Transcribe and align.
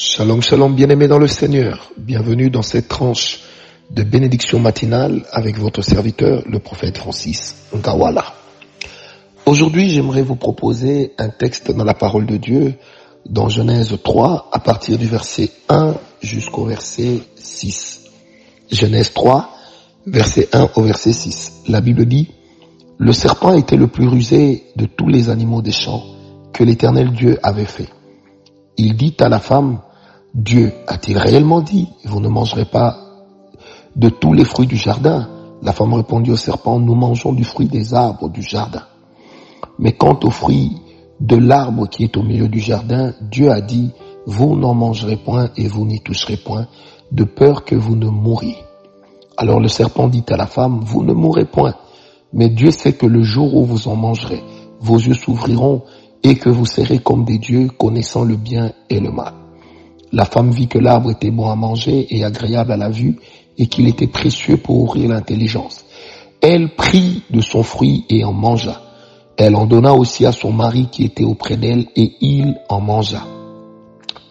Shalom, 0.00 0.40
shalom, 0.40 0.76
bien-aimés 0.76 1.08
dans 1.08 1.18
le 1.18 1.26
Seigneur. 1.26 1.90
Bienvenue 1.96 2.50
dans 2.50 2.62
cette 2.62 2.86
tranche 2.86 3.40
de 3.90 4.04
bénédiction 4.04 4.60
matinale 4.60 5.24
avec 5.32 5.58
votre 5.58 5.82
serviteur, 5.82 6.44
le 6.46 6.60
prophète 6.60 6.98
Francis 6.98 7.66
Ngawala. 7.74 8.24
Aujourd'hui, 9.44 9.90
j'aimerais 9.90 10.22
vous 10.22 10.36
proposer 10.36 11.14
un 11.18 11.30
texte 11.30 11.72
dans 11.72 11.82
la 11.82 11.94
parole 11.94 12.26
de 12.26 12.36
Dieu 12.36 12.74
dans 13.28 13.48
Genèse 13.48 13.98
3 14.04 14.50
à 14.52 14.60
partir 14.60 14.98
du 14.98 15.06
verset 15.06 15.50
1 15.68 15.96
jusqu'au 16.22 16.66
verset 16.66 17.18
6. 17.34 18.02
Genèse 18.70 19.12
3, 19.12 19.50
verset 20.06 20.48
1 20.52 20.70
au 20.76 20.82
verset 20.82 21.12
6. 21.12 21.62
La 21.66 21.80
Bible 21.80 22.06
dit, 22.06 22.30
le 22.98 23.12
serpent 23.12 23.52
était 23.56 23.76
le 23.76 23.88
plus 23.88 24.06
rusé 24.06 24.66
de 24.76 24.86
tous 24.86 25.08
les 25.08 25.28
animaux 25.28 25.60
des 25.60 25.72
champs 25.72 26.04
que 26.52 26.62
l'éternel 26.62 27.10
Dieu 27.10 27.40
avait 27.42 27.64
fait. 27.64 27.88
Il 28.76 28.94
dit 28.94 29.16
à 29.18 29.28
la 29.28 29.40
femme, 29.40 29.80
Dieu 30.34 30.72
a-t-il 30.86 31.18
réellement 31.18 31.60
dit, 31.60 31.88
vous 32.04 32.20
ne 32.20 32.28
mangerez 32.28 32.66
pas 32.66 32.98
de 33.96 34.08
tous 34.08 34.34
les 34.34 34.44
fruits 34.44 34.66
du 34.66 34.76
jardin? 34.76 35.28
La 35.62 35.72
femme 35.72 35.94
répondit 35.94 36.30
au 36.30 36.36
serpent, 36.36 36.78
nous 36.78 36.94
mangeons 36.94 37.32
du 37.32 37.44
fruit 37.44 37.66
des 37.66 37.94
arbres 37.94 38.28
du 38.28 38.42
jardin. 38.42 38.82
Mais 39.78 39.92
quant 39.92 40.18
au 40.22 40.30
fruit 40.30 40.76
de 41.20 41.36
l'arbre 41.36 41.88
qui 41.88 42.04
est 42.04 42.16
au 42.16 42.22
milieu 42.22 42.48
du 42.48 42.60
jardin, 42.60 43.14
Dieu 43.20 43.50
a 43.50 43.60
dit, 43.60 43.90
vous 44.26 44.54
n'en 44.54 44.74
mangerez 44.74 45.16
point 45.16 45.48
et 45.56 45.66
vous 45.66 45.86
n'y 45.86 46.00
toucherez 46.00 46.36
point, 46.36 46.68
de 47.10 47.24
peur 47.24 47.64
que 47.64 47.74
vous 47.74 47.96
ne 47.96 48.08
mouriez. 48.08 48.58
Alors 49.36 49.60
le 49.60 49.68
serpent 49.68 50.08
dit 50.08 50.24
à 50.28 50.36
la 50.36 50.46
femme, 50.46 50.80
vous 50.82 51.02
ne 51.02 51.14
mourrez 51.14 51.46
point, 51.46 51.74
mais 52.32 52.50
Dieu 52.50 52.70
sait 52.70 52.92
que 52.92 53.06
le 53.06 53.22
jour 53.22 53.54
où 53.54 53.64
vous 53.64 53.88
en 53.88 53.96
mangerez, 53.96 54.42
vos 54.80 54.98
yeux 54.98 55.14
s'ouvriront 55.14 55.82
et 56.22 56.36
que 56.36 56.50
vous 56.50 56.66
serez 56.66 56.98
comme 56.98 57.24
des 57.24 57.38
dieux 57.38 57.68
connaissant 57.68 58.24
le 58.24 58.36
bien 58.36 58.72
et 58.90 59.00
le 59.00 59.10
mal. 59.10 59.37
La 60.12 60.24
femme 60.24 60.50
vit 60.50 60.68
que 60.68 60.78
l'arbre 60.78 61.10
était 61.10 61.30
bon 61.30 61.50
à 61.50 61.56
manger 61.56 62.06
et 62.10 62.24
agréable 62.24 62.72
à 62.72 62.76
la 62.76 62.88
vue 62.88 63.16
et 63.58 63.66
qu'il 63.66 63.88
était 63.88 64.06
précieux 64.06 64.56
pour 64.56 64.80
ouvrir 64.80 65.10
l'intelligence. 65.10 65.84
Elle 66.40 66.74
prit 66.74 67.22
de 67.30 67.40
son 67.40 67.62
fruit 67.62 68.04
et 68.08 68.24
en 68.24 68.32
mangea. 68.32 68.80
Elle 69.36 69.54
en 69.54 69.66
donna 69.66 69.92
aussi 69.92 70.24
à 70.24 70.32
son 70.32 70.52
mari 70.52 70.88
qui 70.90 71.04
était 71.04 71.24
auprès 71.24 71.56
d'elle 71.56 71.86
et 71.96 72.12
il 72.20 72.56
en 72.68 72.80
mangea. 72.80 73.24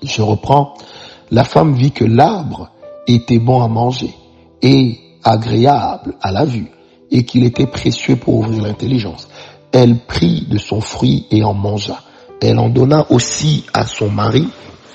Je 0.04 0.22
reprends. 0.22 0.74
La 1.32 1.44
femme 1.44 1.74
vit 1.74 1.92
que 1.92 2.06
l'arbre 2.06 2.70
était 3.08 3.40
bon 3.40 3.62
à 3.62 3.68
manger 3.68 4.14
et 4.62 4.98
agréable 5.24 6.16
à 6.22 6.32
la 6.32 6.46
vue 6.46 6.72
et 7.12 7.24
qu'il 7.24 7.44
était 7.44 7.68
précieux 7.68 8.16
pour 8.16 8.36
ouvrir 8.36 8.64
l'intelligence. 8.64 9.28
Elle 9.72 9.98
prit 9.98 10.48
de 10.50 10.58
son 10.58 10.82
fruit 10.82 11.26
et 11.32 11.44
en 11.44 11.54
mangea. 11.54 12.00
Elle 12.42 12.60
en 12.60 12.70
donna 12.70 13.06
aussi 13.10 13.66
à 13.74 13.86
son 13.86 14.10
mari 14.10 14.48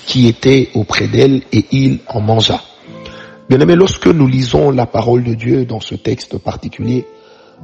qui 0.06 0.28
était 0.28 0.70
auprès 0.74 1.08
d'elle 1.08 1.42
et 1.52 1.64
il 1.70 2.00
en 2.08 2.20
mangea. 2.20 2.60
Bien 3.48 3.60
aimé, 3.60 3.74
lorsque 3.74 4.06
nous 4.06 4.26
lisons 4.26 4.70
la 4.70 4.86
parole 4.86 5.24
de 5.24 5.34
Dieu 5.34 5.64
dans 5.64 5.80
ce 5.80 5.94
texte 5.94 6.38
particulier, 6.38 7.06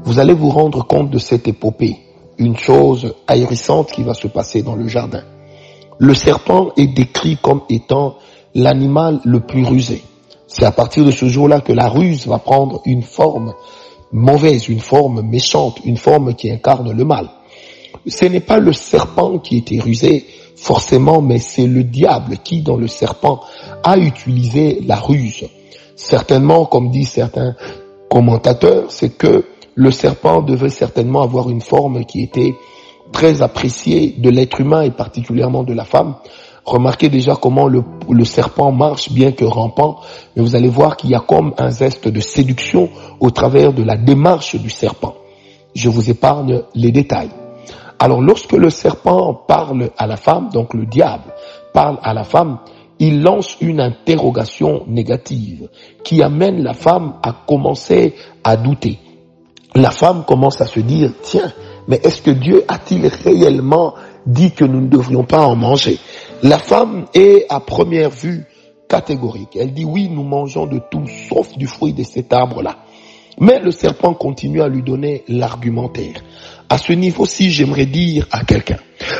vous 0.04 0.18
allez 0.18 0.34
vous 0.34 0.50
rendre 0.50 0.86
compte 0.86 1.10
de 1.10 1.18
cette 1.18 1.48
épopée, 1.48 1.96
une 2.38 2.56
chose 2.56 3.14
ahérissante 3.26 3.90
qui 3.90 4.02
va 4.02 4.14
se 4.14 4.28
passer 4.28 4.62
dans 4.62 4.74
le 4.74 4.86
jardin. 4.88 5.22
Le 5.98 6.14
serpent 6.14 6.70
est 6.76 6.86
décrit 6.86 7.38
comme 7.40 7.62
étant 7.68 8.16
l'animal 8.54 9.20
le 9.24 9.40
plus 9.40 9.64
rusé. 9.64 10.02
C'est 10.46 10.64
à 10.64 10.70
partir 10.70 11.04
de 11.04 11.10
ce 11.10 11.28
jour-là 11.28 11.60
que 11.60 11.72
la 11.72 11.88
ruse 11.88 12.26
va 12.26 12.38
prendre 12.38 12.80
une 12.86 13.02
forme 13.02 13.52
mauvaise, 14.12 14.68
une 14.68 14.80
forme 14.80 15.22
méchante, 15.22 15.80
une 15.84 15.96
forme 15.96 16.34
qui 16.34 16.50
incarne 16.50 16.92
le 16.92 17.04
mal. 17.04 17.28
Ce 18.06 18.24
n'est 18.24 18.40
pas 18.40 18.58
le 18.58 18.72
serpent 18.72 19.38
qui 19.38 19.58
était 19.58 19.80
rusé, 19.80 20.26
forcément, 20.56 21.20
mais 21.20 21.38
c'est 21.38 21.66
le 21.66 21.84
diable 21.84 22.38
qui, 22.42 22.62
dans 22.62 22.76
le 22.76 22.88
serpent, 22.88 23.40
a 23.84 23.98
utilisé 23.98 24.80
la 24.86 24.96
ruse. 24.96 25.46
Certainement, 25.94 26.64
comme 26.64 26.90
disent 26.90 27.10
certains 27.10 27.54
commentateurs, 28.10 28.90
c'est 28.90 29.16
que 29.16 29.44
le 29.74 29.90
serpent 29.90 30.42
devait 30.42 30.70
certainement 30.70 31.22
avoir 31.22 31.50
une 31.50 31.60
forme 31.60 32.04
qui 32.04 32.22
était 32.22 32.54
très 33.12 33.42
appréciée 33.42 34.14
de 34.18 34.30
l'être 34.30 34.60
humain 34.60 34.82
et 34.82 34.90
particulièrement 34.90 35.62
de 35.62 35.72
la 35.72 35.84
femme. 35.84 36.16
Remarquez 36.64 37.08
déjà 37.08 37.34
comment 37.34 37.66
le, 37.66 38.24
serpent 38.24 38.72
marche, 38.72 39.10
bien 39.10 39.32
que 39.32 39.44
rampant, 39.44 40.00
mais 40.36 40.42
vous 40.42 40.54
allez 40.54 40.68
voir 40.68 40.96
qu'il 40.96 41.10
y 41.10 41.14
a 41.14 41.20
comme 41.20 41.54
un 41.56 41.70
zeste 41.70 42.08
de 42.08 42.20
séduction 42.20 42.90
au 43.20 43.30
travers 43.30 43.72
de 43.72 43.82
la 43.82 43.96
démarche 43.96 44.56
du 44.56 44.68
serpent. 44.68 45.14
Je 45.74 45.88
vous 45.88 46.10
épargne 46.10 46.62
les 46.74 46.92
détails. 46.92 47.30
Alors 47.98 48.20
lorsque 48.20 48.52
le 48.52 48.70
serpent 48.70 49.34
parle 49.34 49.90
à 49.96 50.06
la 50.06 50.16
femme, 50.16 50.50
donc 50.52 50.74
le 50.74 50.86
diable 50.86 51.32
parle 51.72 51.98
à 52.02 52.14
la 52.14 52.24
femme, 52.24 52.58
il 53.00 53.22
lance 53.22 53.56
une 53.60 53.80
interrogation 53.80 54.84
négative 54.86 55.68
qui 56.04 56.22
amène 56.22 56.62
la 56.62 56.74
femme 56.74 57.14
à 57.22 57.32
commencer 57.46 58.14
à 58.44 58.56
douter. 58.56 58.98
La 59.74 59.90
femme 59.90 60.24
commence 60.24 60.60
à 60.60 60.66
se 60.66 60.80
dire, 60.80 61.12
tiens, 61.22 61.52
mais 61.86 62.00
est-ce 62.02 62.22
que 62.22 62.30
Dieu 62.30 62.64
a-t-il 62.68 63.06
réellement 63.06 63.94
dit 64.26 64.50
que 64.52 64.64
nous 64.64 64.80
ne 64.80 64.88
devrions 64.88 65.24
pas 65.24 65.40
en 65.46 65.54
manger? 65.54 65.98
La 66.42 66.58
femme 66.58 67.06
est 67.14 67.46
à 67.48 67.60
première 67.60 68.10
vue 68.10 68.44
catégorique. 68.88 69.56
Elle 69.56 69.72
dit, 69.72 69.84
oui, 69.84 70.08
nous 70.08 70.24
mangeons 70.24 70.66
de 70.66 70.80
tout 70.90 71.06
sauf 71.28 71.56
du 71.56 71.66
fruit 71.66 71.92
de 71.92 72.02
cet 72.02 72.32
arbre-là. 72.32 72.78
Mais 73.40 73.60
le 73.60 73.70
serpent 73.70 74.14
continue 74.14 74.62
à 74.62 74.68
lui 74.68 74.82
donner 74.82 75.22
l'argumentaire. 75.28 76.22
À 76.70 76.76
ce 76.76 76.92
niveau-ci, 76.92 77.50
j'aimerais 77.50 77.86
dire 77.86 78.26
à 78.30 78.44
quelqu'un, 78.44 78.76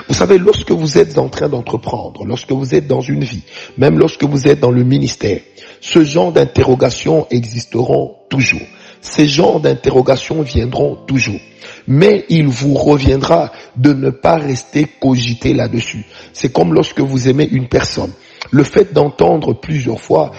vous 0.07 0.15
savez, 0.15 0.37
lorsque 0.37 0.71
vous 0.71 0.99
êtes 0.99 1.17
en 1.17 1.29
train 1.29 1.49
d'entreprendre, 1.49 2.27
lorsque 2.27 2.53
vous 2.53 2.75
êtes 2.75 2.87
dans 2.87 3.01
une 3.01 3.25
vie, 3.25 3.43
même 3.79 3.99
lorsque 3.99 4.25
vous 4.25 4.47
êtes 4.49 4.61
dans 4.61 4.71
le 4.71 4.85
ministère, 4.85 5.41
ce 5.81 6.05
genre 6.05 6.33
d'interrogations 6.33 7.27
existeront 7.31 8.17
toujours. 8.29 8.61
Ces 9.01 9.27
genres 9.29 9.61
d'interrogations 9.61 10.43
viendront 10.43 10.97
toujours. 11.07 11.41
Mais 11.87 12.27
il 12.29 12.49
vous 12.49 12.75
reviendra 12.75 13.53
de 13.77 13.93
ne 13.93 14.11
pas 14.11 14.37
rester 14.37 14.87
cogité 15.01 15.55
là-dessus. 15.55 16.05
C'est 16.33 16.53
comme 16.53 16.75
lorsque 16.75 17.01
vous 17.01 17.29
aimez 17.29 17.49
une 17.51 17.69
personne. 17.69 18.13
Le 18.51 18.65
fait 18.65 18.93
d'entendre 18.93 19.55
plusieurs 19.55 20.01
fois 20.01 20.33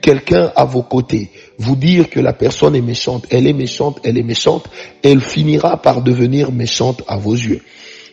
quelqu'un 0.00 0.52
à 0.56 0.64
vos 0.64 0.82
côtés 0.82 1.30
vous 1.58 1.76
dire 1.76 2.08
que 2.08 2.20
la 2.20 2.32
personne 2.32 2.74
est 2.74 2.80
méchante, 2.80 3.26
elle 3.30 3.46
est 3.46 3.52
méchante, 3.52 4.00
elle 4.04 4.18
est 4.18 4.22
méchante, 4.22 4.68
elle 5.02 5.20
finira 5.20 5.80
par 5.80 6.02
devenir 6.02 6.52
méchante 6.52 7.02
à 7.06 7.16
vos 7.16 7.34
yeux. 7.34 7.60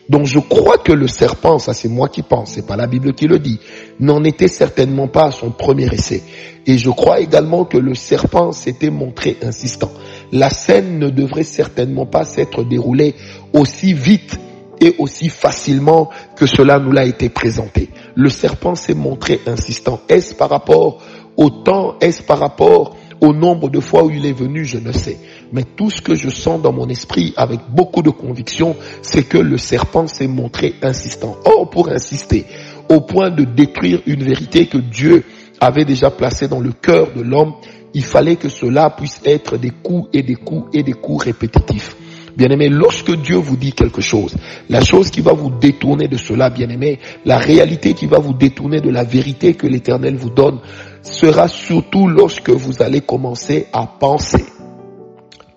Donc 0.08 0.24
je 0.26 0.38
crois 0.38 0.78
que 0.78 0.92
le 0.92 1.06
serpent, 1.06 1.58
ça 1.58 1.74
c'est 1.74 1.88
moi 1.88 2.08
qui 2.08 2.22
pense, 2.22 2.52
c'est 2.52 2.66
pas 2.66 2.76
la 2.76 2.86
Bible 2.86 3.12
qui 3.12 3.26
le 3.26 3.38
dit, 3.38 3.60
n'en 4.00 4.24
était 4.24 4.48
certainement 4.48 5.06
pas 5.06 5.26
à 5.26 5.32
son 5.32 5.50
premier 5.50 5.86
essai. 5.92 6.22
Et 6.66 6.78
je 6.78 6.90
crois 6.90 7.20
également 7.20 7.64
que 7.64 7.78
le 7.78 7.94
serpent 7.94 8.52
s'était 8.52 8.90
montré 8.90 9.36
insistant. 9.42 9.90
La 10.32 10.50
scène 10.50 10.98
ne 10.98 11.10
devrait 11.10 11.44
certainement 11.44 12.06
pas 12.06 12.24
s'être 12.24 12.64
déroulée 12.64 13.14
aussi 13.52 13.92
vite 13.92 14.38
et 14.80 14.94
aussi 14.98 15.28
facilement 15.28 16.10
que 16.36 16.46
cela 16.46 16.78
nous 16.78 16.92
l'a 16.92 17.04
été 17.04 17.28
présenté. 17.28 17.87
Le 18.18 18.30
serpent 18.30 18.74
s'est 18.74 18.94
montré 18.94 19.40
insistant. 19.46 20.00
Est-ce 20.08 20.34
par 20.34 20.50
rapport 20.50 21.00
au 21.36 21.50
temps? 21.50 21.94
Est-ce 22.00 22.20
par 22.24 22.40
rapport 22.40 22.96
au 23.20 23.32
nombre 23.32 23.70
de 23.70 23.78
fois 23.78 24.02
où 24.02 24.10
il 24.10 24.26
est 24.26 24.32
venu? 24.32 24.64
Je 24.64 24.78
ne 24.78 24.90
sais. 24.90 25.16
Mais 25.52 25.62
tout 25.62 25.88
ce 25.88 26.02
que 26.02 26.16
je 26.16 26.28
sens 26.28 26.60
dans 26.60 26.72
mon 26.72 26.88
esprit 26.88 27.32
avec 27.36 27.60
beaucoup 27.70 28.02
de 28.02 28.10
conviction, 28.10 28.74
c'est 29.02 29.22
que 29.22 29.38
le 29.38 29.56
serpent 29.56 30.08
s'est 30.08 30.26
montré 30.26 30.74
insistant. 30.82 31.36
Or, 31.44 31.70
pour 31.70 31.90
insister, 31.90 32.44
au 32.88 33.02
point 33.02 33.30
de 33.30 33.44
détruire 33.44 34.00
une 34.04 34.24
vérité 34.24 34.66
que 34.66 34.78
Dieu 34.78 35.24
avait 35.60 35.84
déjà 35.84 36.10
placée 36.10 36.48
dans 36.48 36.58
le 36.58 36.72
cœur 36.72 37.12
de 37.14 37.22
l'homme, 37.22 37.54
il 37.94 38.02
fallait 38.04 38.34
que 38.34 38.48
cela 38.48 38.90
puisse 38.90 39.20
être 39.24 39.58
des 39.58 39.70
coups 39.70 40.08
et 40.12 40.24
des 40.24 40.34
coups 40.34 40.76
et 40.76 40.82
des 40.82 40.94
coups 40.94 41.26
répétitifs. 41.26 41.94
Bien-aimé, 42.38 42.68
lorsque 42.68 43.10
Dieu 43.20 43.34
vous 43.34 43.56
dit 43.56 43.72
quelque 43.72 44.00
chose, 44.00 44.36
la 44.68 44.80
chose 44.80 45.10
qui 45.10 45.20
va 45.22 45.32
vous 45.32 45.50
détourner 45.50 46.06
de 46.06 46.16
cela, 46.16 46.50
bien-aimé, 46.50 47.00
la 47.24 47.36
réalité 47.36 47.94
qui 47.94 48.06
va 48.06 48.20
vous 48.20 48.32
détourner 48.32 48.80
de 48.80 48.90
la 48.90 49.02
vérité 49.02 49.54
que 49.54 49.66
l'Éternel 49.66 50.14
vous 50.14 50.30
donne, 50.30 50.60
sera 51.02 51.48
surtout 51.48 52.06
lorsque 52.06 52.50
vous 52.50 52.80
allez 52.80 53.00
commencer 53.00 53.66
à 53.72 53.88
penser 53.88 54.44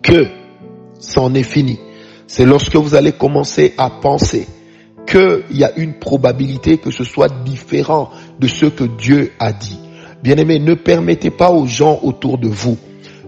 que 0.01 0.25
c'en 0.99 1.35
est 1.35 1.43
fini. 1.43 1.77
C'est 2.25 2.45
lorsque 2.45 2.75
vous 2.75 2.95
allez 2.95 3.11
commencer 3.11 3.75
à 3.77 3.91
penser 3.91 4.47
qu'il 5.05 5.43
y 5.51 5.63
a 5.63 5.77
une 5.77 5.99
probabilité 5.99 6.79
que 6.79 6.89
ce 6.89 7.03
soit 7.03 7.29
différent 7.45 8.09
de 8.39 8.47
ce 8.47 8.65
que 8.65 8.85
Dieu 8.85 9.33
a 9.37 9.53
dit. 9.53 9.77
Bien-aimé, 10.23 10.57
ne 10.57 10.73
permettez 10.73 11.29
pas 11.29 11.51
aux 11.51 11.67
gens 11.67 11.99
autour 12.01 12.39
de 12.39 12.47
vous 12.47 12.79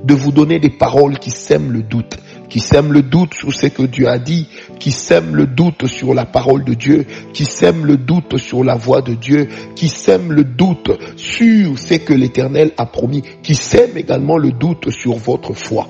de 0.04 0.14
vous 0.14 0.32
donner 0.32 0.60
des 0.60 0.70
paroles 0.70 1.18
qui 1.18 1.32
sèment 1.32 1.72
le 1.72 1.82
doute 1.82 2.18
qui 2.50 2.60
sème 2.60 2.94
le 2.94 3.02
doute 3.02 3.34
sur 3.34 3.54
ce 3.54 3.68
que 3.68 3.84
Dieu 3.84 4.08
a 4.08 4.20
dit, 4.20 4.48
qui 4.80 4.92
sème 4.92 5.36
le 5.36 5.48
doute 5.48 5.88
sur 5.88 6.14
la 6.14 6.26
parole 6.26 6.64
de 6.64 6.74
Dieu, 6.74 7.06
qui 7.34 7.46
sème 7.46 7.86
le 7.86 7.98
doute 7.98 8.38
sur 8.38 8.64
la 8.64 8.76
voix 8.76 9.02
de 9.02 9.14
Dieu, 9.14 9.48
qui 9.76 9.90
sème 9.90 10.32
le 10.32 10.44
doute 10.44 10.92
sur 11.16 11.78
ce 11.80 11.96
que 11.96 12.14
l'Éternel 12.14 12.72
a 12.78 12.86
promis, 12.86 13.24
qui 13.42 13.56
sème 13.56 13.98
également 13.98 14.38
le 14.38 14.52
doute 14.52 14.90
sur 14.92 15.16
votre 15.16 15.54
foi. 15.54 15.88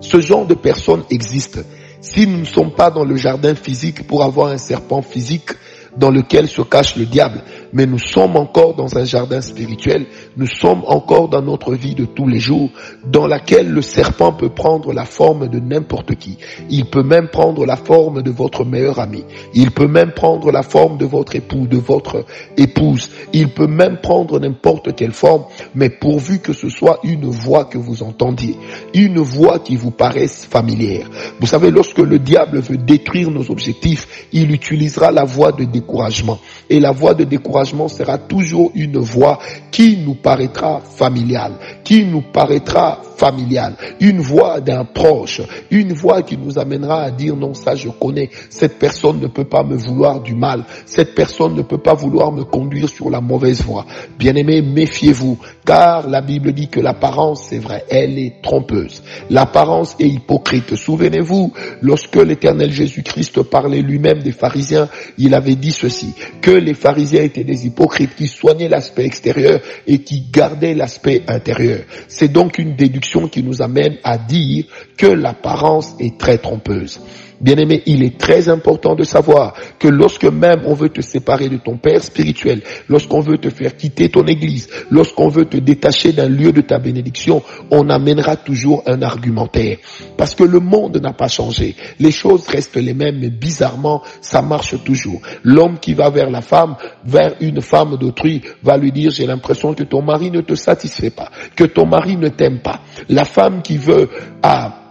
Ce 0.00 0.20
genre 0.20 0.46
de 0.46 0.54
personnes 0.54 1.02
existe. 1.10 1.64
Si 2.00 2.26
nous 2.26 2.38
ne 2.38 2.44
sommes 2.44 2.72
pas 2.72 2.90
dans 2.90 3.04
le 3.04 3.16
jardin 3.16 3.54
physique 3.54 4.06
pour 4.06 4.22
avoir 4.22 4.48
un 4.52 4.58
serpent 4.58 5.02
physique 5.02 5.50
dans 5.96 6.10
lequel 6.10 6.46
se 6.48 6.62
cache 6.62 6.96
le 6.96 7.06
diable, 7.06 7.42
mais 7.72 7.86
nous 7.86 7.98
sommes 7.98 8.36
encore 8.36 8.74
dans 8.74 8.96
un 8.96 9.04
jardin 9.04 9.40
spirituel, 9.40 10.06
nous 10.36 10.46
sommes 10.46 10.82
encore 10.86 11.28
dans 11.28 11.42
notre 11.42 11.74
vie 11.74 11.94
de 11.94 12.04
tous 12.04 12.26
les 12.26 12.40
jours, 12.40 12.70
dans 13.06 13.26
laquelle 13.26 13.70
le 13.70 13.82
serpent 13.82 14.32
peut 14.32 14.48
prendre 14.48 14.92
la 14.92 15.04
forme 15.04 15.48
de 15.48 15.58
n'importe 15.58 16.14
qui. 16.14 16.38
Il 16.70 16.86
peut 16.86 17.02
même 17.02 17.28
prendre 17.28 17.66
la 17.66 17.76
forme 17.76 18.22
de 18.22 18.30
votre 18.30 18.64
meilleur 18.64 18.98
ami. 18.98 19.24
Il 19.54 19.70
peut 19.70 19.86
même 19.86 20.12
prendre 20.12 20.50
la 20.50 20.62
forme 20.62 20.98
de 20.98 21.04
votre 21.04 21.36
époux, 21.36 21.66
de 21.66 21.76
votre 21.76 22.24
épouse. 22.56 23.10
Il 23.32 23.48
peut 23.50 23.66
même 23.66 23.98
prendre 23.98 24.38
n'importe 24.38 24.94
quelle 24.94 25.12
forme, 25.12 25.44
mais 25.74 25.90
pourvu 25.90 26.38
que 26.38 26.52
ce 26.52 26.68
soit 26.68 27.00
une 27.04 27.26
voix 27.26 27.64
que 27.64 27.78
vous 27.78 28.02
entendiez, 28.02 28.56
une 28.94 29.18
voix 29.18 29.58
qui 29.58 29.76
vous 29.76 29.90
paraisse 29.90 30.46
familière. 30.46 31.08
Vous 31.40 31.46
savez, 31.46 31.70
lorsque 31.70 31.98
le 31.98 32.18
diable 32.18 32.60
veut 32.60 32.78
détruire 32.78 33.30
nos 33.30 33.50
objectifs, 33.50 34.26
il 34.32 34.52
utilisera 34.52 35.10
la 35.10 35.24
voix 35.24 35.52
de 35.52 35.64
découragement. 35.64 36.38
Et 36.70 36.80
la 36.80 36.92
voix 36.92 37.14
de 37.14 37.24
découragement 37.24 37.57
sera 37.64 38.18
toujours 38.18 38.72
une 38.74 38.98
voix 38.98 39.38
qui 39.70 39.96
nous 39.98 40.14
paraîtra 40.14 40.80
familiale, 40.80 41.52
qui 41.84 42.04
nous 42.04 42.22
paraîtra 42.22 43.00
familiale, 43.16 43.74
une 44.00 44.20
voix 44.20 44.60
d'un 44.60 44.84
proche, 44.84 45.40
une 45.70 45.92
voix 45.92 46.22
qui 46.22 46.36
nous 46.36 46.58
amènera 46.58 47.02
à 47.02 47.10
dire 47.10 47.36
non, 47.36 47.54
ça 47.54 47.74
je 47.74 47.88
connais, 47.88 48.30
cette 48.48 48.78
personne 48.78 49.20
ne 49.20 49.26
peut 49.26 49.44
pas 49.44 49.64
me 49.64 49.76
vouloir 49.76 50.20
du 50.20 50.34
mal, 50.34 50.64
cette 50.86 51.14
personne 51.14 51.54
ne 51.54 51.62
peut 51.62 51.78
pas 51.78 51.94
vouloir 51.94 52.32
me 52.32 52.44
conduire 52.44 52.88
sur 52.88 53.10
la 53.10 53.20
mauvaise 53.20 53.62
voie. 53.62 53.84
Bien-aimés, 54.18 54.62
méfiez-vous, 54.62 55.38
car 55.64 56.08
la 56.08 56.20
Bible 56.20 56.52
dit 56.52 56.68
que 56.68 56.80
l'apparence, 56.80 57.46
c'est 57.48 57.58
vrai, 57.58 57.84
elle 57.90 58.18
est 58.18 58.40
trompeuse. 58.42 59.02
L'apparence 59.30 59.96
est 59.98 60.08
hypocrite. 60.08 60.76
Souvenez-vous, 60.76 61.52
lorsque 61.82 62.16
l'éternel 62.16 62.70
Jésus-Christ 62.70 63.42
parlait 63.42 63.82
lui-même 63.82 64.20
des 64.20 64.32
pharisiens, 64.32 64.88
il 65.18 65.34
avait 65.34 65.56
dit 65.56 65.72
ceci, 65.72 66.14
que 66.40 66.50
les 66.50 66.74
pharisiens 66.74 67.22
étaient 67.22 67.44
des 67.48 67.66
hypocrites 67.66 68.14
qui 68.14 68.28
soignaient 68.28 68.68
l'aspect 68.68 69.04
extérieur 69.04 69.60
et 69.86 69.98
qui 70.00 70.20
gardaient 70.30 70.74
l'aspect 70.74 71.22
intérieur. 71.26 71.80
C'est 72.06 72.28
donc 72.28 72.58
une 72.58 72.76
déduction 72.76 73.28
qui 73.28 73.42
nous 73.42 73.62
amène 73.62 73.96
à 74.04 74.18
dire 74.18 74.66
que 74.96 75.06
l'apparence 75.06 75.96
est 75.98 76.18
très 76.18 76.38
trompeuse. 76.38 77.00
Bien-aimé, 77.40 77.82
il 77.86 78.02
est 78.02 78.18
très 78.18 78.48
important 78.48 78.96
de 78.96 79.04
savoir 79.04 79.54
que 79.78 79.86
lorsque 79.86 80.24
même 80.24 80.62
on 80.66 80.74
veut 80.74 80.88
te 80.88 81.00
séparer 81.00 81.48
de 81.48 81.56
ton 81.56 81.76
Père 81.76 82.02
spirituel, 82.02 82.62
lorsqu'on 82.88 83.20
veut 83.20 83.38
te 83.38 83.48
faire 83.48 83.76
quitter 83.76 84.08
ton 84.08 84.24
Église, 84.26 84.68
lorsqu'on 84.90 85.28
veut 85.28 85.44
te 85.44 85.56
détacher 85.56 86.12
d'un 86.12 86.28
lieu 86.28 86.52
de 86.52 86.60
ta 86.62 86.78
bénédiction, 86.78 87.42
on 87.70 87.88
amènera 87.90 88.36
toujours 88.36 88.82
un 88.86 89.02
argumentaire. 89.02 89.78
Parce 90.16 90.34
que 90.34 90.42
le 90.42 90.58
monde 90.58 91.00
n'a 91.00 91.12
pas 91.12 91.28
changé. 91.28 91.76
Les 92.00 92.10
choses 92.10 92.48
restent 92.48 92.76
les 92.76 92.94
mêmes, 92.94 93.18
mais 93.20 93.30
bizarrement, 93.30 94.02
ça 94.20 94.42
marche 94.42 94.74
toujours. 94.82 95.20
L'homme 95.44 95.78
qui 95.78 95.94
va 95.94 96.10
vers 96.10 96.30
la 96.30 96.40
femme, 96.40 96.74
vers 97.04 97.34
une 97.40 97.60
femme 97.60 97.96
d'autrui, 97.96 98.42
va 98.62 98.76
lui 98.76 98.90
dire, 98.90 99.12
j'ai 99.12 99.26
l'impression 99.26 99.74
que 99.74 99.84
ton 99.84 100.02
mari 100.02 100.32
ne 100.32 100.40
te 100.40 100.54
satisfait 100.54 101.10
pas, 101.10 101.30
que 101.54 101.64
ton 101.64 101.86
mari 101.86 102.16
ne 102.16 102.28
t'aime 102.28 102.60
pas. 102.60 102.80
La 103.08 103.24
femme 103.24 103.62
qui 103.62 103.78
veut 103.78 104.08
à 104.42 104.87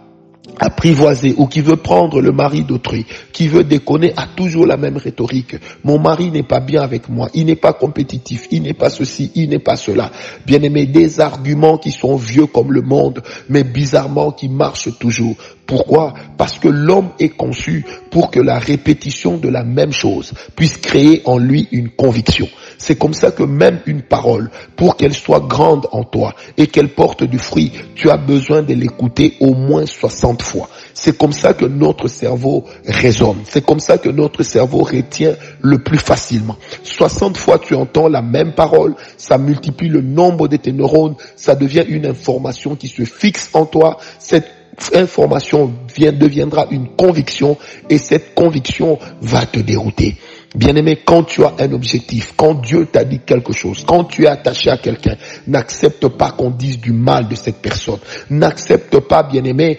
apprivoiser 0.59 1.33
ou 1.37 1.47
qui 1.47 1.61
veut 1.61 1.75
prendre 1.75 2.21
le 2.21 2.31
mari 2.31 2.63
d'autrui, 2.63 3.05
qui 3.31 3.47
veut 3.47 3.63
déconner, 3.63 4.13
a 4.17 4.27
toujours 4.27 4.65
la 4.65 4.77
même 4.77 4.97
rhétorique. 4.97 5.55
Mon 5.83 5.99
mari 5.99 6.31
n'est 6.31 6.43
pas 6.43 6.59
bien 6.59 6.81
avec 6.81 7.09
moi, 7.09 7.29
il 7.33 7.45
n'est 7.45 7.55
pas 7.55 7.73
compétitif, 7.73 8.47
il 8.51 8.63
n'est 8.63 8.73
pas 8.73 8.89
ceci, 8.89 9.31
il 9.35 9.49
n'est 9.49 9.59
pas 9.59 9.75
cela. 9.75 10.11
Bien 10.45 10.61
aimé, 10.61 10.85
des 10.85 11.19
arguments 11.19 11.77
qui 11.77 11.91
sont 11.91 12.15
vieux 12.15 12.47
comme 12.47 12.71
le 12.71 12.81
monde, 12.81 13.21
mais 13.49 13.63
bizarrement 13.63 14.31
qui 14.31 14.49
marchent 14.49 14.97
toujours. 14.99 15.35
Pourquoi? 15.65 16.13
Parce 16.37 16.59
que 16.59 16.69
l'homme 16.69 17.09
est 17.19 17.29
conçu 17.29 17.85
pour 18.09 18.31
que 18.31 18.39
la 18.39 18.57
répétition 18.57 19.37
de 19.37 19.49
la 19.49 19.63
même 19.63 19.91
chose 19.91 20.33
puisse 20.55 20.77
créer 20.77 21.21
en 21.25 21.37
lui 21.37 21.67
une 21.71 21.89
conviction. 21.89 22.47
C'est 22.77 22.97
comme 22.97 23.13
ça 23.13 23.31
que 23.31 23.43
même 23.43 23.79
une 23.85 24.01
parole, 24.01 24.49
pour 24.75 24.97
qu'elle 24.97 25.13
soit 25.13 25.39
grande 25.39 25.87
en 25.91 26.03
toi 26.03 26.35
et 26.57 26.67
qu'elle 26.67 26.89
porte 26.89 27.23
du 27.23 27.39
fruit, 27.39 27.71
tu 27.95 28.09
as 28.09 28.17
besoin 28.17 28.61
de 28.61 28.73
l'écouter 28.73 29.35
au 29.39 29.53
moins 29.53 29.85
60 29.85 30.41
fois. 30.41 30.69
C'est 30.93 31.17
comme 31.17 31.33
ça 31.33 31.53
que 31.53 31.65
notre 31.65 32.07
cerveau 32.07 32.65
résonne. 32.85 33.41
C'est 33.45 33.65
comme 33.65 33.79
ça 33.79 33.97
que 33.97 34.09
notre 34.09 34.43
cerveau 34.43 34.79
retient 34.79 35.35
le 35.61 35.79
plus 35.79 35.99
facilement. 35.99 36.57
60 36.83 37.37
fois 37.37 37.59
tu 37.59 37.75
entends 37.75 38.07
la 38.07 38.21
même 38.21 38.53
parole, 38.53 38.95
ça 39.17 39.37
multiplie 39.37 39.89
le 39.89 40.01
nombre 40.01 40.47
de 40.47 40.57
tes 40.57 40.71
neurones, 40.71 41.15
ça 41.35 41.55
devient 41.55 41.85
une 41.87 42.05
information 42.05 42.75
qui 42.75 42.87
se 42.87 43.03
fixe 43.03 43.49
en 43.53 43.65
toi. 43.65 43.97
Cette 44.19 44.47
information 44.93 45.73
deviendra 45.97 46.67
une 46.71 46.89
conviction 46.95 47.57
et 47.89 47.97
cette 47.97 48.35
conviction 48.35 48.99
va 49.21 49.45
te 49.45 49.59
dérouter. 49.59 50.17
Bien-aimé, 50.55 50.99
quand 51.05 51.23
tu 51.23 51.43
as 51.43 51.53
un 51.59 51.71
objectif, 51.73 52.33
quand 52.35 52.55
Dieu 52.55 52.87
t'a 52.91 53.03
dit 53.03 53.19
quelque 53.19 53.53
chose, 53.53 53.83
quand 53.85 54.05
tu 54.05 54.23
es 54.23 54.27
attaché 54.27 54.69
à 54.69 54.77
quelqu'un, 54.77 55.15
n'accepte 55.45 56.07
pas 56.07 56.31
qu'on 56.31 56.51
dise 56.51 56.79
du 56.79 56.93
mal 56.93 57.27
de 57.27 57.35
cette 57.35 57.57
personne. 57.61 57.99
N'accepte 58.29 58.99
pas, 59.01 59.23
bien-aimé, 59.23 59.77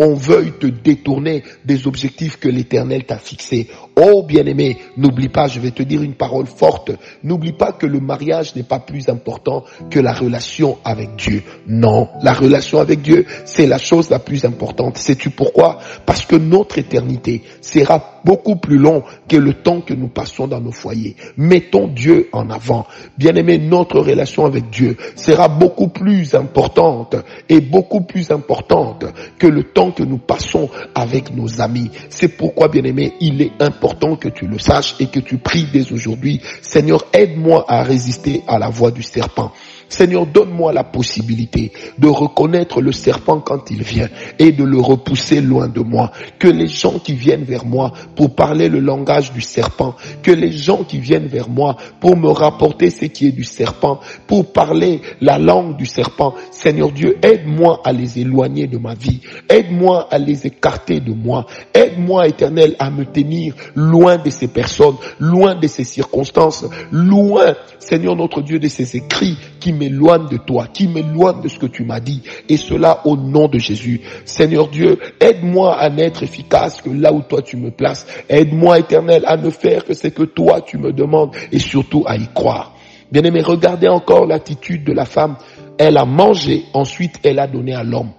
qu'on 0.00 0.14
veuille 0.14 0.52
te 0.52 0.66
détourner 0.66 1.42
des 1.66 1.86
objectifs 1.86 2.38
que 2.38 2.48
l'éternel 2.48 3.04
t'a 3.04 3.18
fixés. 3.18 3.68
Oh 3.96 4.22
bien-aimé, 4.22 4.78
n'oublie 4.96 5.28
pas, 5.28 5.46
je 5.46 5.60
vais 5.60 5.72
te 5.72 5.82
dire 5.82 6.02
une 6.02 6.14
parole 6.14 6.46
forte, 6.46 6.90
n'oublie 7.22 7.52
pas 7.52 7.72
que 7.72 7.84
le 7.84 8.00
mariage 8.00 8.56
n'est 8.56 8.62
pas 8.62 8.78
plus 8.78 9.10
important 9.10 9.62
que 9.90 10.00
la 10.00 10.14
relation 10.14 10.78
avec 10.86 11.16
Dieu. 11.16 11.42
Non, 11.66 12.08
la 12.22 12.32
relation 12.32 12.80
avec 12.80 13.02
Dieu, 13.02 13.26
c'est 13.44 13.66
la 13.66 13.76
chose 13.76 14.08
la 14.08 14.18
plus 14.18 14.46
importante. 14.46 14.96
Sais-tu 14.96 15.28
pourquoi? 15.28 15.80
Parce 16.06 16.24
que 16.24 16.36
notre 16.36 16.78
éternité 16.78 17.42
sera 17.60 18.22
beaucoup 18.24 18.56
plus 18.56 18.78
long 18.78 19.02
que 19.28 19.36
le 19.36 19.52
temps 19.52 19.82
que 19.82 19.92
nous 19.92 20.08
passons 20.08 20.46
dans 20.46 20.60
nos 20.60 20.72
foyers. 20.72 21.16
Mettons 21.36 21.88
Dieu 21.88 22.28
en 22.32 22.48
avant. 22.48 22.86
Bien-aimé, 23.18 23.58
notre 23.58 24.00
relation 24.00 24.46
avec 24.46 24.70
Dieu 24.70 24.96
sera 25.16 25.48
beaucoup 25.48 25.88
plus 25.88 26.34
importante 26.34 27.16
et 27.50 27.60
beaucoup 27.60 28.02
plus 28.02 28.30
importante 28.30 29.04
que 29.38 29.46
le 29.46 29.64
temps 29.64 29.89
que 29.90 30.02
nous 30.02 30.18
passons 30.18 30.70
avec 30.94 31.34
nos 31.34 31.60
amis. 31.60 31.90
C'est 32.08 32.28
pourquoi, 32.28 32.68
bien-aimé, 32.68 33.14
il 33.20 33.42
est 33.42 33.60
important 33.60 34.16
que 34.16 34.28
tu 34.28 34.46
le 34.46 34.58
saches 34.58 34.96
et 35.00 35.06
que 35.06 35.20
tu 35.20 35.38
pries 35.38 35.66
dès 35.72 35.92
aujourd'hui. 35.92 36.40
Seigneur, 36.62 37.04
aide-moi 37.12 37.64
à 37.68 37.82
résister 37.82 38.42
à 38.46 38.58
la 38.58 38.68
voix 38.68 38.90
du 38.90 39.02
serpent. 39.02 39.52
Seigneur, 39.90 40.24
donne-moi 40.24 40.72
la 40.72 40.84
possibilité 40.84 41.72
de 41.98 42.06
reconnaître 42.08 42.80
le 42.80 42.92
serpent 42.92 43.40
quand 43.40 43.70
il 43.70 43.82
vient 43.82 44.08
et 44.38 44.52
de 44.52 44.62
le 44.64 44.78
repousser 44.78 45.40
loin 45.40 45.68
de 45.68 45.80
moi. 45.80 46.12
Que 46.38 46.48
les 46.48 46.68
gens 46.68 46.98
qui 46.98 47.12
viennent 47.12 47.42
vers 47.42 47.66
moi 47.66 47.92
pour 48.14 48.34
parler 48.36 48.68
le 48.68 48.78
langage 48.78 49.32
du 49.32 49.40
serpent, 49.40 49.96
que 50.22 50.30
les 50.30 50.52
gens 50.52 50.84
qui 50.84 50.98
viennent 50.98 51.26
vers 51.26 51.48
moi 51.48 51.76
pour 52.00 52.16
me 52.16 52.28
rapporter 52.28 52.88
ce 52.88 53.06
qui 53.06 53.26
est 53.26 53.32
du 53.32 53.42
serpent, 53.44 54.00
pour 54.28 54.52
parler 54.52 55.02
la 55.20 55.38
langue 55.38 55.76
du 55.76 55.86
serpent, 55.86 56.34
Seigneur 56.52 56.92
Dieu, 56.92 57.18
aide-moi 57.22 57.80
à 57.84 57.92
les 57.92 58.20
éloigner 58.20 58.68
de 58.68 58.78
ma 58.78 58.94
vie. 58.94 59.20
Aide-moi 59.48 60.06
à 60.10 60.18
les 60.18 60.46
écarter 60.46 61.00
de 61.00 61.12
moi. 61.12 61.46
Aide-moi, 61.74 62.28
éternel, 62.28 62.76
à 62.78 62.90
me 62.90 63.04
tenir 63.04 63.54
loin 63.74 64.18
de 64.18 64.30
ces 64.30 64.48
personnes, 64.48 64.96
loin 65.18 65.56
de 65.56 65.66
ces 65.66 65.84
circonstances, 65.84 66.64
loin, 66.92 67.56
Seigneur 67.80 68.14
notre 68.14 68.40
Dieu, 68.40 68.60
de 68.60 68.68
ces 68.68 68.96
écrits 68.96 69.36
qui 69.60 69.72
m'éloigne 69.72 70.26
de 70.28 70.38
toi, 70.38 70.66
qui 70.66 70.88
m'éloigne 70.88 71.42
de 71.42 71.48
ce 71.48 71.58
que 71.58 71.66
tu 71.66 71.84
m'as 71.84 72.00
dit. 72.00 72.22
Et 72.48 72.56
cela 72.56 73.06
au 73.06 73.16
nom 73.16 73.46
de 73.46 73.58
Jésus. 73.58 74.00
Seigneur 74.24 74.68
Dieu, 74.68 74.98
aide-moi 75.20 75.76
à 75.78 75.88
n'être 75.90 76.22
efficace 76.22 76.82
que 76.82 76.90
là 76.90 77.12
où 77.12 77.22
toi 77.22 77.42
tu 77.42 77.56
me 77.56 77.70
places. 77.70 78.06
Aide-moi, 78.28 78.78
éternel, 78.80 79.22
à 79.26 79.36
ne 79.36 79.50
faire 79.50 79.84
que 79.84 79.94
ce 79.94 80.08
que 80.08 80.24
toi 80.24 80.60
tu 80.62 80.78
me 80.78 80.92
demandes 80.92 81.30
et 81.52 81.58
surtout 81.58 82.02
à 82.06 82.16
y 82.16 82.26
croire. 82.34 82.74
Bien 83.12 83.22
aimé, 83.22 83.42
regardez 83.42 83.88
encore 83.88 84.26
l'attitude 84.26 84.84
de 84.84 84.92
la 84.92 85.04
femme. 85.04 85.36
Elle 85.78 85.96
a 85.96 86.04
mangé, 86.04 86.64
ensuite 86.72 87.18
elle 87.22 87.38
a 87.38 87.46
donné 87.46 87.74
à 87.74 87.82
l'homme. 87.82 88.10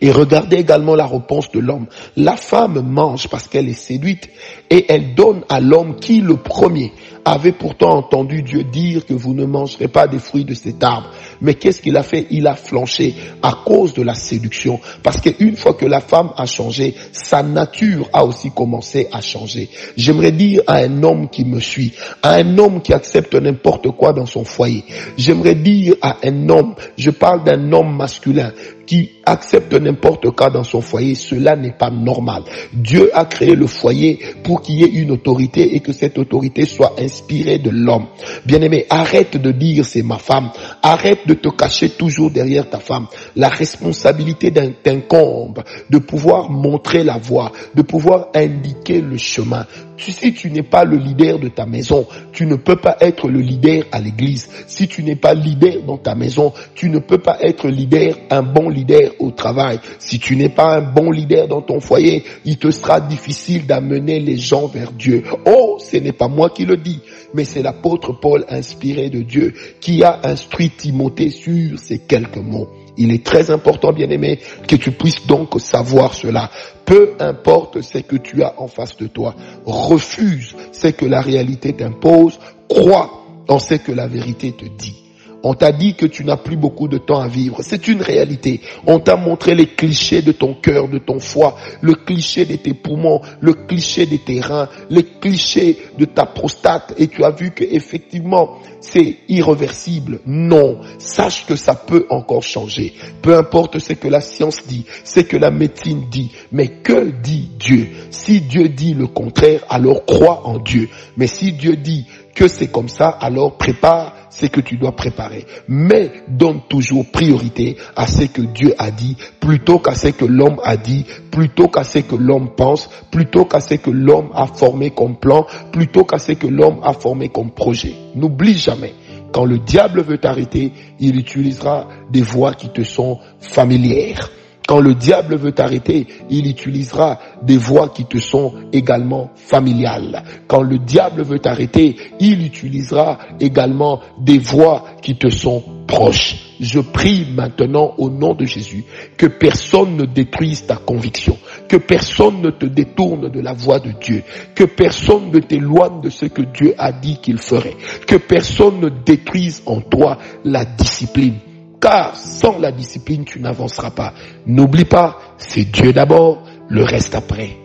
Et 0.00 0.10
regardez 0.12 0.56
également 0.56 0.94
la 0.94 1.06
réponse 1.06 1.50
de 1.50 1.58
l'homme. 1.58 1.86
La 2.16 2.36
femme 2.36 2.80
mange 2.80 3.28
parce 3.28 3.48
qu'elle 3.48 3.68
est 3.68 3.72
séduite 3.72 4.28
et 4.70 4.86
elle 4.88 5.14
donne 5.14 5.42
à 5.48 5.60
l'homme 5.60 5.96
qui 5.96 6.20
le 6.20 6.36
premier 6.36 6.92
avait 7.24 7.52
pourtant 7.52 7.96
entendu 7.98 8.42
Dieu 8.42 8.64
dire 8.64 9.04
que 9.04 9.12
vous 9.12 9.34
ne 9.34 9.44
mangerez 9.44 9.88
pas 9.88 10.06
des 10.06 10.18
fruits 10.18 10.44
de 10.44 10.54
cet 10.54 10.82
arbre. 10.82 11.10
Mais 11.40 11.54
qu'est-ce 11.54 11.80
qu'il 11.80 11.96
a 11.96 12.02
fait? 12.02 12.26
Il 12.30 12.46
a 12.46 12.54
flanché 12.54 13.14
à 13.42 13.58
cause 13.64 13.94
de 13.94 14.02
la 14.02 14.14
séduction. 14.14 14.80
Parce 15.02 15.20
qu'une 15.20 15.56
fois 15.56 15.74
que 15.74 15.86
la 15.86 16.00
femme 16.00 16.30
a 16.36 16.46
changé, 16.46 16.94
sa 17.12 17.42
nature 17.42 18.08
a 18.12 18.24
aussi 18.24 18.50
commencé 18.50 19.08
à 19.12 19.20
changer. 19.20 19.68
J'aimerais 19.96 20.32
dire 20.32 20.62
à 20.66 20.76
un 20.76 21.02
homme 21.02 21.28
qui 21.28 21.44
me 21.44 21.60
suit, 21.60 21.92
à 22.22 22.34
un 22.34 22.58
homme 22.58 22.82
qui 22.82 22.92
accepte 22.92 23.34
n'importe 23.34 23.90
quoi 23.92 24.12
dans 24.12 24.26
son 24.26 24.44
foyer, 24.44 24.84
j'aimerais 25.16 25.54
dire 25.54 25.94
à 26.02 26.16
un 26.24 26.48
homme, 26.48 26.74
je 26.96 27.10
parle 27.10 27.44
d'un 27.44 27.72
homme 27.72 27.96
masculin, 27.96 28.52
qui 28.88 29.10
accepte 29.26 29.74
n'importe 29.74 30.30
quoi 30.30 30.48
dans 30.48 30.64
son 30.64 30.80
foyer, 30.80 31.14
cela 31.14 31.56
n'est 31.56 31.76
pas 31.76 31.90
normal. 31.90 32.44
Dieu 32.72 33.10
a 33.12 33.26
créé 33.26 33.54
le 33.54 33.66
foyer 33.66 34.18
pour 34.42 34.62
qu'il 34.62 34.76
y 34.76 34.82
ait 34.82 35.02
une 35.02 35.10
autorité 35.10 35.76
et 35.76 35.80
que 35.80 35.92
cette 35.92 36.16
autorité 36.16 36.64
soit 36.64 36.94
inspirée 36.98 37.58
de 37.58 37.68
l'homme. 37.68 38.06
Bien-aimé, 38.46 38.86
arrête 38.88 39.36
de 39.36 39.52
dire 39.52 39.84
c'est 39.84 40.02
ma 40.02 40.16
femme. 40.16 40.50
Arrête 40.82 41.27
de 41.28 41.34
te 41.34 41.50
cacher 41.50 41.90
toujours 41.90 42.30
derrière 42.30 42.68
ta 42.68 42.80
femme. 42.80 43.06
La 43.36 43.48
responsabilité 43.48 44.50
t'incombe 44.50 45.62
de 45.90 45.98
pouvoir 45.98 46.50
montrer 46.50 47.04
la 47.04 47.18
voie, 47.18 47.52
de 47.74 47.82
pouvoir 47.82 48.28
indiquer 48.34 49.02
le 49.02 49.18
chemin. 49.18 49.66
Si 49.98 50.32
tu 50.32 50.50
n'es 50.50 50.62
pas 50.62 50.84
le 50.84 50.96
leader 50.96 51.38
de 51.38 51.48
ta 51.48 51.66
maison, 51.66 52.06
tu 52.32 52.46
ne 52.46 52.54
peux 52.54 52.76
pas 52.76 52.96
être 53.00 53.28
le 53.28 53.40
leader 53.40 53.84
à 53.90 54.00
l'église. 54.00 54.48
Si 54.66 54.86
tu 54.86 55.02
n'es 55.02 55.16
pas 55.16 55.34
leader 55.34 55.82
dans 55.82 55.98
ta 55.98 56.14
maison, 56.14 56.52
tu 56.74 56.88
ne 56.88 56.98
peux 56.98 57.18
pas 57.18 57.38
être 57.42 57.68
leader, 57.68 58.14
un 58.30 58.42
bon 58.42 58.68
leader 58.68 59.10
au 59.18 59.32
travail. 59.32 59.80
Si 59.98 60.18
tu 60.18 60.36
n'es 60.36 60.48
pas 60.48 60.76
un 60.76 60.82
bon 60.82 61.10
leader 61.10 61.48
dans 61.48 61.62
ton 61.62 61.80
foyer, 61.80 62.24
il 62.44 62.56
te 62.58 62.70
sera 62.70 63.00
difficile 63.00 63.66
d'amener 63.66 64.20
les 64.20 64.36
gens 64.36 64.68
vers 64.68 64.92
Dieu. 64.92 65.24
Oh, 65.44 65.78
ce 65.80 65.96
n'est 65.96 66.12
pas 66.12 66.28
moi 66.28 66.50
qui 66.50 66.64
le 66.64 66.76
dis, 66.76 67.00
mais 67.34 67.44
c'est 67.44 67.62
l'apôtre 67.62 68.12
Paul 68.12 68.44
inspiré 68.48 69.10
de 69.10 69.22
Dieu 69.22 69.54
qui 69.80 70.02
a 70.02 70.20
instruit 70.24 70.70
Timothée 70.70 71.30
sur 71.30 71.78
ces 71.78 71.98
quelques 71.98 72.36
mots. 72.36 72.68
Il 72.96 73.12
est 73.12 73.24
très 73.24 73.50
important, 73.50 73.92
bien 73.92 74.10
aimé, 74.10 74.40
que 74.66 74.76
tu 74.76 74.90
puisses 74.90 75.26
donc 75.26 75.60
savoir 75.60 76.14
cela. 76.14 76.50
Peu 76.84 77.14
importe 77.20 77.80
ce 77.80 77.98
que 77.98 78.16
tu 78.16 78.42
as 78.42 78.60
en 78.60 78.66
face 78.66 78.96
de 78.96 79.06
toi. 79.06 79.34
Refuse 79.64 80.56
ce 80.72 80.88
que 80.88 81.06
la 81.06 81.20
réalité 81.20 81.72
t'impose. 81.74 82.38
Crois 82.68 83.24
en 83.48 83.58
ce 83.58 83.74
que 83.74 83.92
la 83.92 84.08
vérité 84.08 84.52
te 84.52 84.64
dit. 84.66 85.07
On 85.42 85.54
t'a 85.54 85.72
dit 85.72 85.94
que 85.94 86.06
tu 86.06 86.24
n'as 86.24 86.36
plus 86.36 86.56
beaucoup 86.56 86.88
de 86.88 86.98
temps 86.98 87.20
à 87.20 87.28
vivre. 87.28 87.60
C'est 87.62 87.88
une 87.88 88.02
réalité. 88.02 88.60
On 88.86 88.98
t'a 88.98 89.16
montré 89.16 89.54
les 89.54 89.66
clichés 89.66 90.22
de 90.22 90.32
ton 90.32 90.54
cœur, 90.54 90.88
de 90.88 90.98
ton 90.98 91.20
foie, 91.20 91.56
le 91.80 91.94
cliché 91.94 92.44
de 92.44 92.56
tes 92.56 92.74
poumons, 92.74 93.20
le 93.40 93.54
cliché 93.54 94.06
de 94.06 94.16
tes 94.16 94.40
reins, 94.40 94.68
les 94.90 95.04
clichés 95.04 95.78
de 95.96 96.04
ta 96.04 96.26
prostate 96.26 96.94
et 96.98 97.08
tu 97.08 97.24
as 97.24 97.30
vu 97.30 97.52
que 97.52 97.64
effectivement 97.64 98.58
c'est 98.80 99.18
irréversible. 99.28 100.20
Non. 100.26 100.80
Sache 100.98 101.46
que 101.46 101.56
ça 101.56 101.74
peut 101.74 102.06
encore 102.10 102.42
changer. 102.42 102.94
Peu 103.22 103.36
importe 103.36 103.78
ce 103.78 103.92
que 103.92 104.08
la 104.08 104.20
science 104.20 104.66
dit, 104.66 104.86
ce 105.04 105.20
que 105.20 105.36
la 105.36 105.50
médecine 105.50 106.06
dit. 106.10 106.32
Mais 106.52 106.68
que 106.68 107.10
dit 107.22 107.50
Dieu? 107.58 107.88
Si 108.10 108.40
Dieu 108.40 108.68
dit 108.68 108.94
le 108.94 109.06
contraire, 109.06 109.64
alors 109.68 110.04
crois 110.04 110.46
en 110.46 110.58
Dieu. 110.58 110.88
Mais 111.16 111.26
si 111.26 111.52
Dieu 111.52 111.76
dit 111.76 112.06
que 112.38 112.46
c'est 112.46 112.68
comme 112.68 112.88
ça, 112.88 113.08
alors 113.08 113.56
prépare 113.58 114.14
ce 114.30 114.46
que 114.46 114.60
tu 114.60 114.76
dois 114.76 114.94
préparer. 114.94 115.44
Mais 115.66 116.12
donne 116.28 116.60
toujours 116.68 117.04
priorité 117.10 117.76
à 117.96 118.06
ce 118.06 118.26
que 118.26 118.42
Dieu 118.42 118.74
a 118.78 118.92
dit, 118.92 119.16
plutôt 119.40 119.80
qu'à 119.80 119.96
ce 119.96 120.08
que 120.08 120.24
l'homme 120.24 120.60
a 120.62 120.76
dit, 120.76 121.04
plutôt 121.32 121.66
qu'à 121.66 121.82
ce 121.82 121.98
que 121.98 122.14
l'homme 122.14 122.50
pense, 122.56 122.88
plutôt 123.10 123.44
qu'à 123.44 123.58
ce 123.58 123.74
que 123.74 123.90
l'homme 123.90 124.30
a 124.34 124.46
formé 124.46 124.90
comme 124.90 125.16
plan, 125.16 125.46
plutôt 125.72 126.04
qu'à 126.04 126.20
ce 126.20 126.30
que 126.32 126.46
l'homme 126.46 126.78
a 126.84 126.92
formé 126.92 127.28
comme 127.28 127.50
projet. 127.50 127.94
N'oublie 128.14 128.56
jamais, 128.56 128.94
quand 129.32 129.44
le 129.44 129.58
diable 129.58 130.02
veut 130.02 130.18
t'arrêter, 130.18 130.72
il 131.00 131.18
utilisera 131.18 131.88
des 132.12 132.22
voies 132.22 132.54
qui 132.54 132.68
te 132.68 132.84
sont 132.84 133.18
familières. 133.40 134.30
Quand 134.68 134.80
le 134.80 134.94
diable 134.94 135.36
veut 135.36 135.52
t'arrêter, 135.52 136.06
il 136.28 136.46
utilisera 136.46 137.18
des 137.42 137.56
voies 137.56 137.88
qui 137.88 138.04
te 138.04 138.18
sont 138.18 138.52
également 138.70 139.30
familiales. 139.34 140.22
Quand 140.46 140.60
le 140.60 140.78
diable 140.78 141.22
veut 141.22 141.38
t'arrêter, 141.38 141.96
il 142.20 142.44
utilisera 142.44 143.18
également 143.40 144.00
des 144.20 144.38
voies 144.38 144.84
qui 145.00 145.16
te 145.16 145.30
sont 145.30 145.64
proches. 145.86 146.52
Je 146.60 146.80
prie 146.80 147.26
maintenant 147.34 147.94
au 147.96 148.10
nom 148.10 148.34
de 148.34 148.44
Jésus 148.44 148.84
que 149.16 149.24
personne 149.24 149.96
ne 149.96 150.04
détruise 150.04 150.66
ta 150.66 150.76
conviction, 150.76 151.38
que 151.66 151.78
personne 151.78 152.42
ne 152.42 152.50
te 152.50 152.66
détourne 152.66 153.30
de 153.30 153.40
la 153.40 153.54
voie 153.54 153.80
de 153.80 153.92
Dieu, 153.98 154.22
que 154.54 154.64
personne 154.64 155.30
ne 155.32 155.38
t'éloigne 155.38 156.02
de 156.02 156.10
ce 156.10 156.26
que 156.26 156.42
Dieu 156.42 156.74
a 156.76 156.92
dit 156.92 157.16
qu'il 157.22 157.38
ferait, 157.38 157.76
que 158.06 158.16
personne 158.16 158.80
ne 158.80 158.90
détruise 158.90 159.62
en 159.64 159.80
toi 159.80 160.18
la 160.44 160.66
discipline 160.66 161.38
car 161.80 162.16
sans 162.16 162.58
la 162.58 162.72
discipline, 162.72 163.24
tu 163.24 163.40
n'avanceras 163.40 163.90
pas. 163.90 164.12
N'oublie 164.46 164.84
pas, 164.84 165.18
c'est 165.36 165.64
Dieu 165.64 165.92
d'abord, 165.92 166.42
le 166.68 166.84
reste 166.84 167.14
après. 167.14 167.56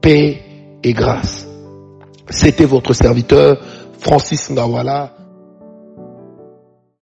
Paix 0.00 0.42
et 0.82 0.92
grâce. 0.92 1.46
C'était 2.30 2.64
votre 2.64 2.92
serviteur, 2.92 3.58
Francis 3.98 4.50
Ngawala, 4.50 5.17